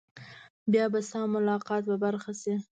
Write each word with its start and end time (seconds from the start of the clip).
بیا 0.71 0.85
به 0.93 0.99
ستا 1.09 1.21
ملاقات 1.33 1.81
په 1.89 1.95
برخه 2.03 2.31
شي. 2.41 2.55